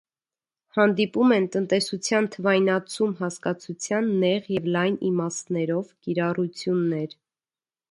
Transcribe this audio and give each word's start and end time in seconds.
Հանդիպում 0.77 1.33
են 1.35 1.43
«տնտեսության 1.55 2.29
թվայնացում» 2.37 3.13
հասկացության 3.21 4.09
նեղ 4.25 4.51
և 4.55 4.67
լայն 4.79 4.99
իմաստներով 5.13 5.95
կիրառություններ։ 6.07 7.17